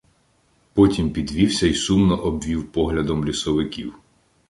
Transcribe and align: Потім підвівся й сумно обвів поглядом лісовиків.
Потім 0.73 1.11
підвівся 1.13 1.67
й 1.67 1.73
сумно 1.73 2.17
обвів 2.23 2.71
поглядом 2.71 3.25
лісовиків. 3.25 3.95